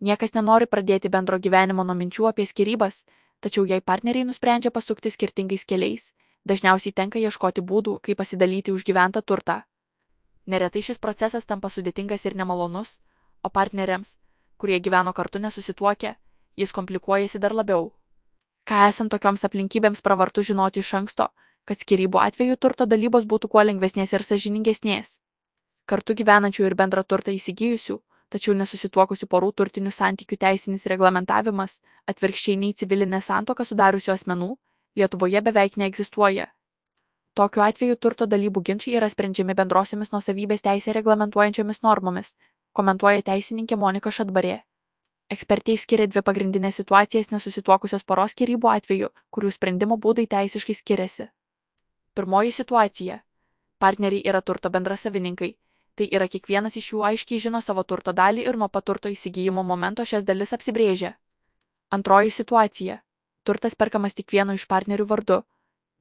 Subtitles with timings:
[0.00, 3.04] Niekas nenori pradėti bendro gyvenimo nuo minčių apie skirybas,
[3.44, 6.12] tačiau jei partneriai nusprendžia pasukti skirtingais keliais,
[6.48, 9.60] dažniausiai tenka ieškoti būdų, kaip pasidalyti užgyventą turtą.
[10.46, 12.98] Neretai šis procesas tampa sudėtingas ir nemalonus,
[13.44, 14.16] o partneriams,
[14.56, 16.14] kurie gyveno kartu nesusituokę,
[16.56, 17.92] jis komplikuojasi dar labiau.
[18.68, 21.28] Ką esant tokioms aplinkybėms pravartu žinoti iš anksto,
[21.68, 25.18] kad skirybų atveju turto dalybos būtų kuo lengvesnės ir sažiningesnės.
[25.86, 27.96] Kartu gyvenančių ir bendrą turtą įsigijusių,
[28.30, 31.80] tačiau nesusituokusių porų turtinių santykių teisinis reglamentavimas,
[32.10, 34.54] atvirkščiai nei civilinė santoka sudariusių asmenų,
[34.98, 36.48] Lietuvoje beveik neegzistuoja.
[37.38, 42.32] Tokiu atveju turto dalybų ginčiai yra sprendžiami bendrosiomis nuosavybės teisė reglamentuojančiomis normomis,
[42.74, 44.56] komentuoja teisininkė Monika Šadbarė.
[45.30, 51.28] Ekspertai skiria dvi pagrindinės situacijas nesusituokusios poros skirybų atveju, kurių sprendimo būdai teisiškai skiriasi.
[52.18, 53.20] Pirmoji situacija.
[53.78, 55.52] Partneriai yra turto bendrasavininkai,
[56.00, 59.60] tai yra kiekvienas iš jų aiškiai žino savo turto dalį ir nuo pat turto įsigijimo
[59.70, 61.10] momento šias dalis apsibrėžia.
[61.96, 62.94] Antroji situacija.
[63.44, 65.36] Turtas perkamas tik vieno iš partnerių vardu,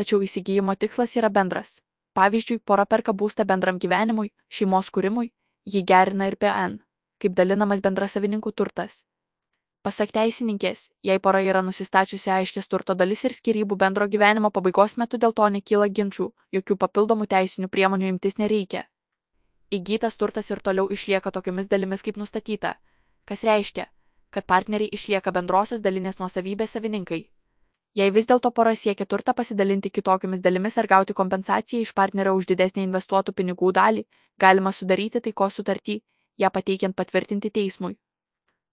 [0.00, 1.74] tačiau įsigijimo tikslas yra bendras.
[2.16, 5.28] Pavyzdžiui, pora perka būstą bendram gyvenimui, šeimos kūrimui,
[5.74, 6.78] jį gerina ir PN,
[7.20, 9.02] kaip dalinamas bendrasavininkų turtas.
[9.84, 15.20] Pasak teisininkės, jei pora yra nusistačiusi aiškės turto dalis ir skirybų bendro gyvenimo pabaigos metu
[15.20, 18.86] dėl to nekyla ginčių, jokių papildomų teisinių priemonių imtis nereikia
[19.72, 22.74] įgytas turtas ir toliau išlieka tokiomis dalimis kaip nustatyta,
[23.24, 23.86] kas reiškia,
[24.30, 27.22] kad partneriai išlieka bendrosios dalinės nuosavybės savininkai.
[27.96, 32.48] Jei vis dėlto pora siekia turtą pasidalinti kitokiamis dalimis ar gauti kompensaciją iš partnerio už
[32.52, 34.06] didesnį investuotų pinigų dalį,
[34.40, 35.98] galima sudaryti taiko sutartį,
[36.40, 37.98] ją pateikiant patvirtinti teismui.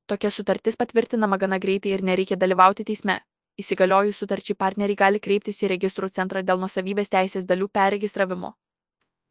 [0.08, 3.20] Tokia sutartis patvirtinama gana greitai ir nereikia dalyvauti teisme.
[3.60, 8.56] Įsigaliojus sutarčiai partneriai gali kreiptis į registrų centrą dėl nuosavybės teisės dalių perregistravimo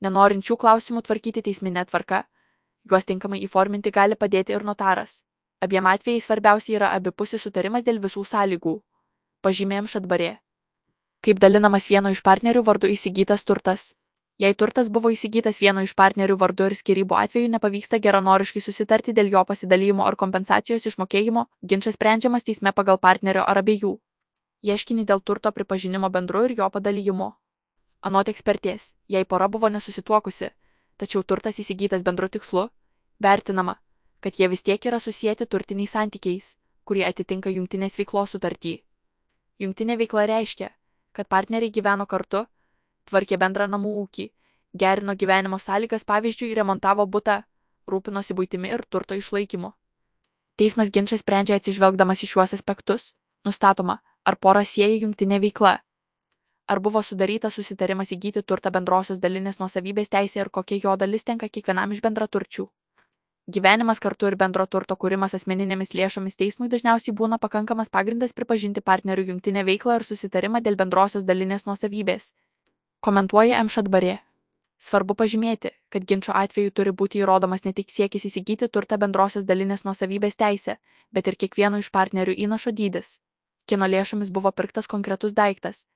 [0.05, 2.25] nenorinčių klausimų tvarkyti teisminė tvarka.
[2.91, 5.23] Juos tinkamai įforminti gali padėti ir notaras.
[5.61, 8.75] Abiem atvejais svarbiausia yra abipusis sutarimas dėl visų sąlygų.
[9.43, 10.37] Pažymėjom šatbarė.
[11.23, 13.89] Kaip dalinamas vieno iš partnerių vardu įsigytas turtas.
[14.39, 19.33] Jei turtas buvo įsigytas vieno iš partnerių vardu ir skirybų atveju nepavyksta geranoriškai susitarti dėl
[19.33, 23.97] jo pasidalymo ar kompensacijos išmokėjimo, ginčas sprendžiamas teisme pagal partnerio ar abiejų.
[24.63, 27.33] Ieškinį dėl turto pripažinimo bendru ir jo padalymo.
[28.01, 30.53] Anot ekspertės, jei pora buvo nesusituokusi,
[30.99, 32.69] tačiau turtas įsigytas bendru tikslu,
[33.19, 33.75] vertinama,
[34.23, 36.53] kad jie vis tiek yra susijęti turtiniais santykiais,
[36.85, 38.77] kurie atitinka jungtinės veiklos sutartį.
[39.59, 40.71] Jungtinė veikla reiškia,
[41.13, 42.45] kad partneriai gyveno kartu,
[43.11, 44.29] tvarkė bendrą namų ūkį,
[44.79, 47.43] gerino gyvenimo sąlygas, pavyzdžiui, remontavo butą,
[47.91, 49.73] rūpinosi būtimi ir turto išlaikymu.
[50.59, 53.13] Teismas ginčą sprendžia atsižvelgdamas į šiuos aspektus,
[53.47, 55.79] nustatoma, ar pora sieja jungtinė veikla
[56.69, 61.49] ar buvo sudarytas susitarimas įgyti turtą bendrosios dalinės nuosavybės teisė ir kokia jo dalis tenka
[61.49, 62.69] kiekvienam iš bendraturčių.
[63.57, 69.25] Gyvenimas kartu ir bendro turto kūrimas asmeninėmis lėšomis teismui dažniausiai būna pakankamas pagrindas pripažinti partnerių
[69.31, 72.35] jungtinę veiklą ir susitarimą dėl bendrosios dalinės nuosavybės.
[73.01, 73.73] Komentuoja M.
[73.73, 74.19] Šadbarė.
[74.79, 79.87] Svarbu pažymėti, kad ginčio atveju turi būti įrodomas ne tik siekis įsigyti turtą bendrosios dalinės
[79.89, 80.77] nuosavybės teisę,
[81.11, 83.17] bet ir kiekvieno iš partnerių įnašo dydis.
[83.67, 85.87] Kino lėšomis buvo pirktas konkretus daiktas,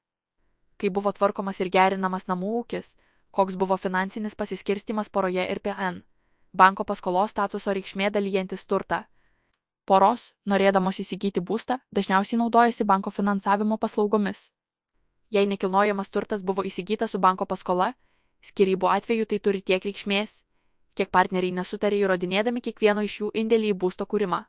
[0.78, 2.94] kaip buvo tvarkomas ir gerinamas namų ūkis,
[3.30, 6.02] koks buvo finansinis pasiskirstimas poroje ir PN,
[6.52, 9.04] banko paskolos statuso reikšmė dalyjantis turtą.
[9.84, 14.50] Poros, norėdamos įsigyti būstą, dažniausiai naudojasi banko finansavimo paslaugomis.
[15.30, 17.94] Jei nekilnojamas turtas buvo įsigytas su banko paskola,
[18.44, 20.42] skirybų atveju tai turi tiek reikšmės,
[20.94, 24.44] kiek partneriai nesutarė įrodinėdami kiekvieno iš jų indėlį į būsto kūrimą.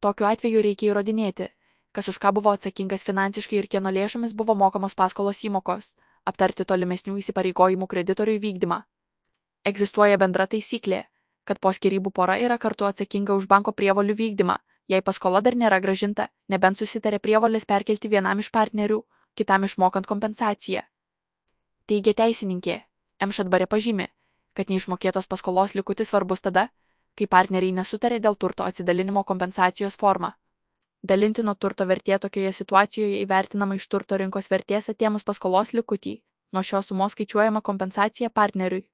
[0.00, 1.48] Tokiu atveju reikia įrodinėti,
[1.92, 5.94] kas už ką buvo atsakingas finansiškai ir kieno lėšomis buvo mokamos paskolos įmokos,
[6.24, 8.82] aptarti tolimesnių įsipareigojimų kreditoriui vykdymą.
[9.64, 11.04] Egzistuoja bendra taisyklė,
[11.44, 15.80] kad po skirybų pora yra kartu atsakinga už banko prievolių vykdymą, jei paskola dar nėra
[15.84, 19.02] gražinta, nebent susitarė prievolės perkelti vienam iš partnerių,
[19.34, 20.82] kitam išmokant kompensaciją.
[21.88, 22.82] Teigia teisininkė,
[23.24, 23.32] M.
[23.32, 24.08] Šatbarė pažymi,
[24.54, 26.68] kad neišmokėtos paskolos likutis svarbus tada,
[27.16, 30.34] kai partneriai nesutarė dėl turto atsidalinimo kompensacijos formą.
[31.02, 36.18] Dalintino turto vertė tokioje situacijoje įvertinama iš turto rinkos vertės atėmus paskolos likutį.
[36.52, 38.88] Nuo šios sumos skaičiuojama kompensacija partneriui.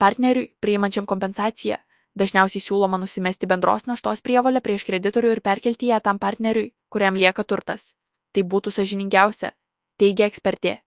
[0.00, 1.76] Partneriui, priimančiam kompensaciją,
[2.16, 7.44] dažniausiai siūloma nusimesti bendros naštos prievalę prieš kreditorių ir perkelti ją tam partneriui, kuriam lieka
[7.44, 7.94] turtas.
[8.32, 9.52] Tai būtų sažiningiausia,
[9.98, 10.80] teigia ekspertė.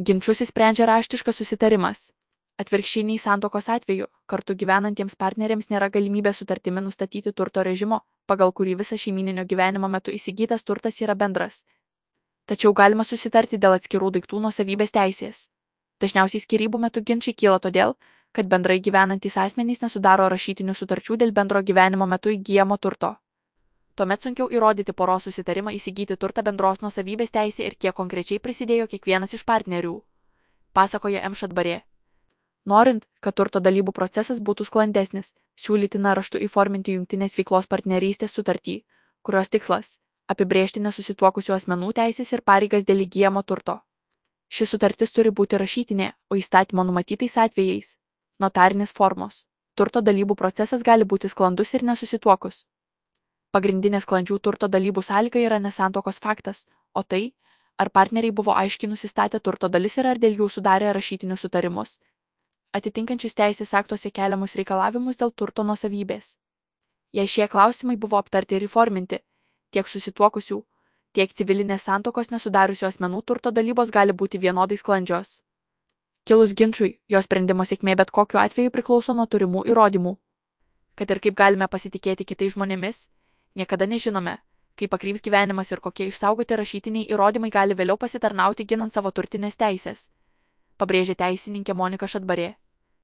[0.00, 2.08] Ginčius įsprendžia raštiškas susitarimas.
[2.60, 8.74] Atvirkščiai nei santokos atveju, kartu gyvenantiems partneriams nėra galimybė sutartimi nustatyti turto režimo, pagal kurį
[8.82, 11.62] visą šeimininio gyvenimo metu įsigytas turtas yra bendras.
[12.50, 15.48] Tačiau galima susitarti dėl atskirų daiktų nuosavybės teisės.
[16.04, 17.96] Dažniausiai skirybų metu ginčiai kyla todėl,
[18.32, 23.14] kad bendrai gyvenantys asmenys nesudaro rašytinių sutarčių dėl bendro gyvenimo metu įgyjamo turto.
[23.96, 29.34] Tuomet sunkiau įrodyti poros susitarimą įsigyti turtą bendros nuosavybės teisė ir kiek konkrečiai prisidėjo kiekvienas
[29.36, 29.96] iš partnerių.
[30.72, 31.34] Pasakoja M.
[31.34, 31.80] Šatbarė.
[32.66, 38.84] Norint, kad turto dalybų procesas būtų sklandesnis, siūlytina raštu įforminti jungtinės veiklos partnerystės sutartį,
[39.22, 39.98] kurios tikslas-
[40.32, 43.80] apibrėžti nesusituokusių asmenų teisės ir pareigas dėl įgyjamo turto.
[44.50, 47.96] Ši sutartis turi būti rašytinė, o įstatymo numatytais atvejais-
[48.44, 49.46] notarinės formos.
[49.74, 52.66] Turto dalybų procesas gali būti sklandus ir nesusituokus.
[53.52, 57.32] Pagrindinė sklandžių turto dalybų sąlyga yra nesantokos faktas, o tai,
[57.78, 61.98] ar partneriai buvo aiškiai nusistatę turto dalis ir ar dėl jų sudarė rašytinius sutarimus,
[62.76, 66.34] atitinkančius teisės aktuose keliamus reikalavimus dėl turto nuosavybės.
[67.18, 69.18] Jei šie klausimai buvo aptarti ir įforminti,
[69.74, 70.58] tiek susituokusių,
[71.18, 75.40] tiek civilinės santokos nesudariusių asmenų turto dalybos gali būti vienodai sklandžios.
[76.28, 80.14] Kilus ginčiui, jo sprendimo sėkmė bet kokiu atveju priklauso nuo turimų įrodymų.
[80.94, 83.08] Kad ir kaip galime pasitikėti kitais žmonėmis,
[83.56, 84.36] niekada nežinome,
[84.78, 90.06] kaip pakryps gyvenimas ir kokie išsaugoti rašytiniai įrodymai gali vėliau pasitarnauti ginant savo turtinės teisės
[90.80, 92.54] pabrėžė teisininkė Monika Šatbarė.